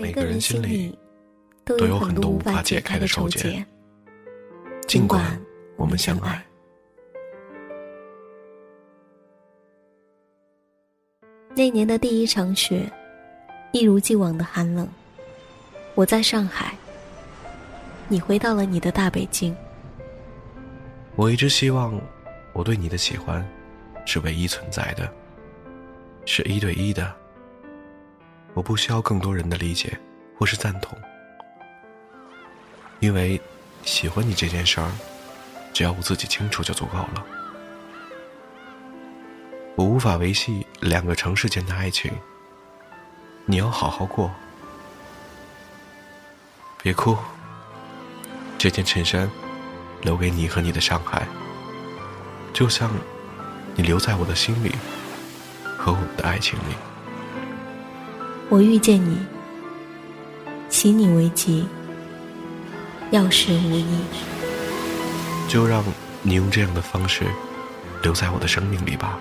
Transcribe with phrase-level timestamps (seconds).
[0.00, 0.96] 每个人心里
[1.64, 3.64] 都有很多无法解开的愁结，
[4.86, 5.36] 尽管
[5.76, 6.40] 我们相爱。
[11.56, 12.88] 那年的第一场雪，
[13.72, 14.88] 一如既往的寒冷。
[15.96, 16.72] 我在上海，
[18.06, 19.54] 你回到了你的大北京。
[21.16, 22.00] 我一直希望，
[22.52, 23.44] 我对你的喜欢，
[24.06, 25.12] 是唯一存在的，
[26.24, 27.12] 是一对一的。
[28.58, 29.96] 我不需要更多人的理解
[30.36, 30.98] 或是赞同，
[32.98, 33.40] 因为
[33.84, 34.90] 喜欢你这件事儿，
[35.72, 37.24] 只要我自己清楚就足够了。
[39.76, 42.10] 我无法维系两个城市间的爱情，
[43.46, 44.28] 你要好好过。
[46.82, 47.16] 别哭，
[48.58, 49.30] 这件衬衫
[50.02, 51.28] 留给你和你的上海，
[52.52, 52.90] 就像
[53.76, 54.74] 你留在我的心里
[55.76, 56.87] 和我们的爱情里。
[58.50, 59.18] 我遇见你，
[60.70, 61.66] 喜你为吉，
[63.10, 63.84] 要事无益。
[65.46, 65.84] 就让
[66.22, 67.24] 你用这样的方式
[68.02, 69.18] 留在我的生命里吧。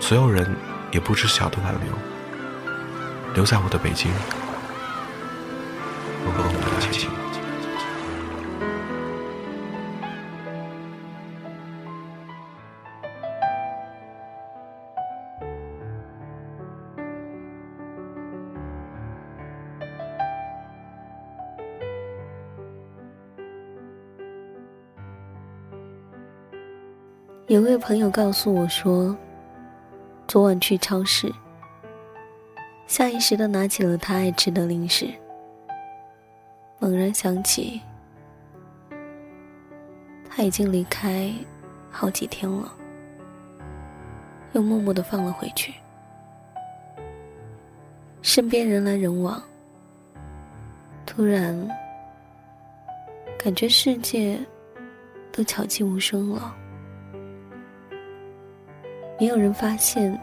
[0.00, 0.52] 所有人
[0.90, 1.92] 也不知晓的挽留，
[3.34, 4.10] 留在我的北京，
[27.48, 29.16] 有位朋友告诉我说，
[30.26, 31.32] 昨晚去超市，
[32.86, 35.08] 下意识的拿起了他爱吃的零食，
[36.78, 37.80] 猛然想起
[40.28, 41.32] 他已经离开
[41.90, 42.70] 好几天了，
[44.52, 45.72] 又默默的放了回去。
[48.20, 49.42] 身边人来人往，
[51.06, 51.56] 突然
[53.42, 54.38] 感觉世界
[55.32, 56.54] 都悄寂无声了。
[59.18, 60.16] 没有人发现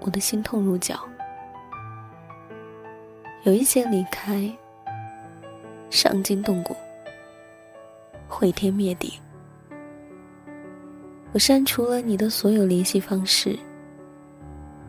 [0.00, 1.00] 我的心痛如绞。
[3.44, 4.50] 有一些离开，
[5.90, 6.76] 伤筋动骨，
[8.28, 9.18] 毁天灭地。
[11.32, 13.58] 我删除了你的所有联系方式，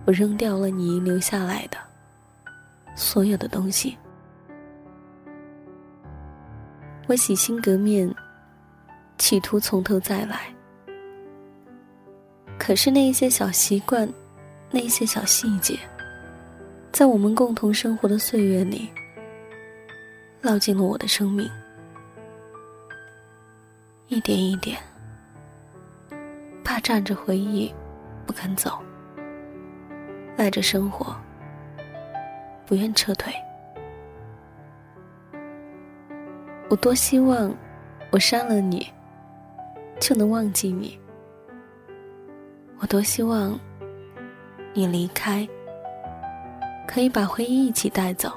[0.05, 1.77] 我扔掉了你留下来的
[2.95, 3.97] 所有的东西。
[7.07, 8.13] 我洗心革面，
[9.17, 10.53] 企图从头再来。
[12.65, 14.07] 可是那一些小习惯，
[14.71, 15.77] 那一些小细节，
[16.93, 18.89] 在我们共同生活的岁月里，
[20.41, 21.45] 烙进了我的生命，
[24.07, 24.79] 一点一点，
[26.63, 27.69] 霸占着回忆，
[28.25, 28.81] 不肯走，
[30.37, 31.13] 赖着生活，
[32.65, 33.33] 不愿撤退。
[36.69, 37.53] 我多希望，
[38.09, 38.87] 我删了你，
[39.99, 40.97] 就能忘记你。
[42.83, 43.57] 我多希望
[44.73, 45.47] 你离开，
[46.85, 48.29] 可以把回忆一起带走。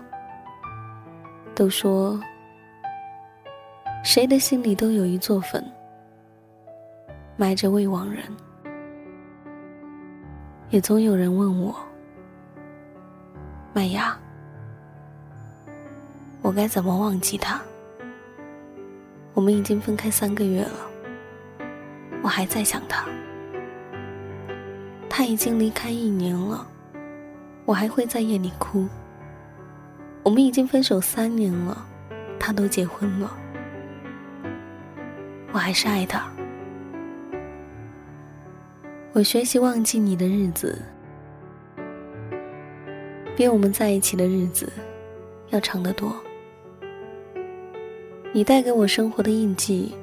[1.53, 2.17] 都说
[4.05, 5.61] 谁的心里都有一座坟，
[7.37, 8.23] 埋着未亡人。
[10.71, 11.75] 也总有人问我，
[13.73, 14.17] 麦芽，
[16.41, 17.61] 我该怎么忘记他？
[19.35, 20.79] 我们已经分开三个月了，
[22.23, 23.05] 我还在想他。
[25.17, 26.67] 他已经离开一年了，
[27.65, 28.87] 我还会在夜里哭。
[30.23, 31.87] 我们已经分手三年了，
[32.39, 33.35] 他都结婚了，
[35.53, 36.31] 我还是爱他。
[39.15, 40.83] 我学习忘记你的日子，
[43.35, 44.71] 比我们在一起的日子
[45.49, 46.15] 要长得多。
[48.35, 49.95] 你带给我生活的印记，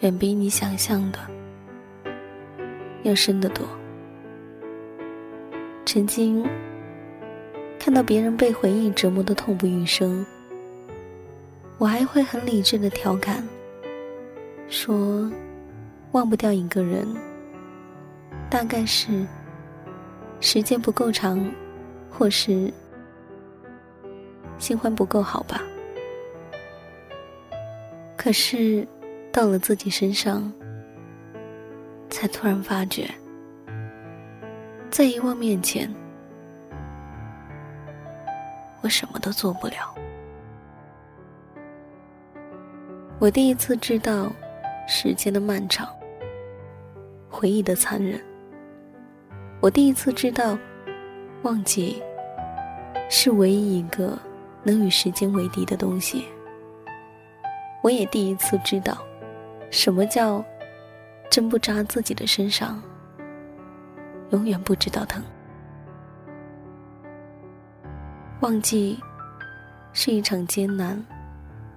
[0.00, 1.18] 远比你想象的。
[3.08, 3.66] 要深得多。
[5.86, 6.46] 曾经
[7.78, 10.24] 看到别人被回忆折磨的痛不欲生，
[11.78, 13.42] 我还会很理智的调侃，
[14.68, 15.30] 说
[16.12, 17.08] 忘不掉一个人，
[18.50, 19.26] 大概是
[20.40, 21.42] 时间不够长，
[22.10, 22.70] 或是
[24.58, 25.62] 新欢不够好吧。
[28.18, 28.86] 可是
[29.32, 30.52] 到了自己身上。
[32.18, 33.08] 才突然发觉，
[34.90, 35.88] 在遗忘面前，
[38.80, 39.94] 我什么都做不了。
[43.20, 44.32] 我第一次知道
[44.88, 45.88] 时间的漫长，
[47.30, 48.20] 回忆的残忍。
[49.60, 50.58] 我第一次知道，
[51.42, 52.02] 忘记
[53.08, 54.18] 是唯一一个
[54.64, 56.24] 能与时间为敌的东西。
[57.80, 58.98] 我也第一次知道，
[59.70, 60.44] 什么叫
[61.30, 62.82] 针不扎自己的身上，
[64.30, 65.22] 永远不知道疼。
[68.40, 68.98] 忘记
[69.92, 71.04] 是一场艰难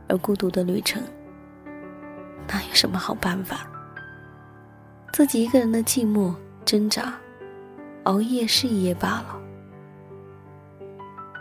[0.07, 1.01] 而孤独的旅程，
[2.47, 3.67] 哪有什么好办法？
[5.11, 6.33] 自己一个人的寂寞
[6.63, 7.13] 挣扎，
[8.03, 9.37] 熬夜是一夜罢了。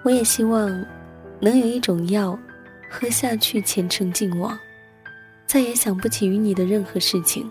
[0.02, 0.68] 我也希望
[1.40, 2.36] 能有一种药，
[2.90, 4.58] 喝下去前程尽忘，
[5.46, 7.48] 再也想不起与你的任何事情，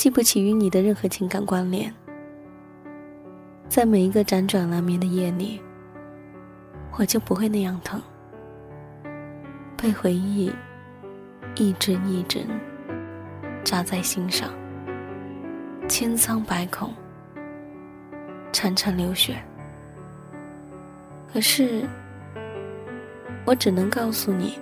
[0.00, 1.92] 记不起与你的任何情感关联。
[3.68, 5.60] 在每一个辗转难眠的夜里，
[6.96, 8.00] 我就不会那样疼，
[9.76, 10.50] 被回忆
[11.54, 12.46] 一针一针
[13.62, 14.48] 扎在心上，
[15.86, 16.94] 千疮百孔，
[18.54, 19.36] 潺潺流血。
[21.30, 21.86] 可是，
[23.44, 24.58] 我只能告诉你，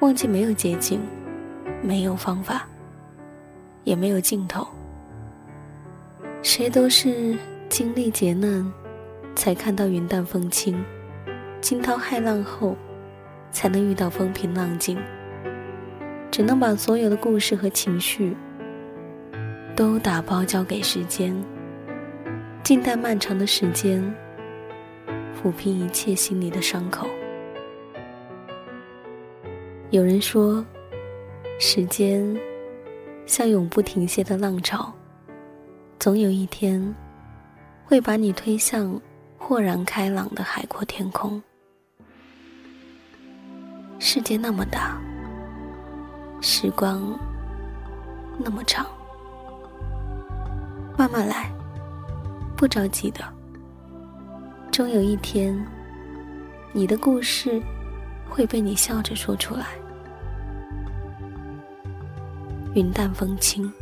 [0.00, 1.00] 忘记没有捷径，
[1.80, 2.66] 没有方法，
[3.90, 4.64] 也没有尽头。
[6.42, 7.36] 谁都是
[7.68, 8.72] 经历劫难，
[9.34, 10.76] 才看到云淡风轻；
[11.60, 12.76] 惊涛骇浪后，
[13.50, 14.96] 才能遇到风平浪静。
[16.30, 18.36] 只能把所有的故事和情绪，
[19.74, 21.34] 都打包交给时间，
[22.62, 24.00] 静待漫长的时间。
[25.42, 27.08] 抚平一切心里的伤口。
[29.90, 30.64] 有人说，
[31.58, 32.38] 时间
[33.30, 34.92] 像永不停歇的浪潮，
[36.00, 36.92] 总有一天
[37.84, 39.00] 会把你推向
[39.38, 41.40] 豁然开朗的海阔天空。
[44.00, 45.00] 世界那么大，
[46.40, 47.16] 时光
[48.36, 48.84] 那么长，
[50.98, 51.52] 慢慢来，
[52.56, 53.20] 不着急的。
[54.72, 55.56] 终有一天，
[56.72, 57.62] 你的故事
[58.28, 59.66] 会被你笑着说出来。
[62.74, 63.72] 云淡风轻。